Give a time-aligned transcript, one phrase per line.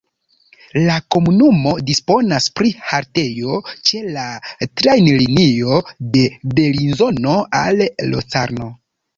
[0.85, 3.59] La komunumo disponas pri haltejo
[3.89, 4.23] ĉe la
[4.81, 5.79] trajnlinio
[6.17, 6.27] de
[6.59, 8.73] Belinzono al Locarno.